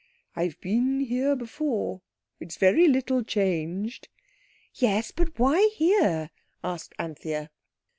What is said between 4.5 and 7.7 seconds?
"Yes, but why here?" asked Anthea.